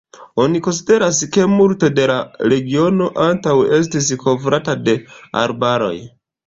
[0.43, 2.17] Oni konsideras ke multo de la
[2.55, 5.01] regiono antaŭe estis kovrata de
[5.49, 5.97] arbaroj.